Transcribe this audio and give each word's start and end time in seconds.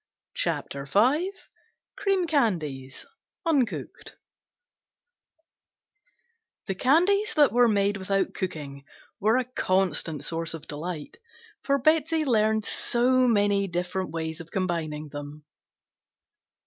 CHAPTER 0.33 0.85
V 0.85 1.31
CREAM 1.95 2.25
CANDIES 2.25 3.05
UNCOOKED 3.45 4.15
THE 6.65 6.73
candies 6.73 7.35
that 7.35 7.51
were 7.51 7.67
made 7.67 7.97
without 7.97 8.33
cooking 8.33 8.83
were 9.19 9.37
a 9.37 9.45
constant 9.45 10.23
source 10.25 10.55
of 10.55 10.65
delight, 10.67 11.17
for 11.61 11.77
Betsey 11.77 12.25
learned 12.25 12.65
so 12.65 13.27
many 13.27 13.67
different 13.67 14.09
ways 14.09 14.41
of 14.41 14.49
combining 14.49 15.09
them. 15.09 15.43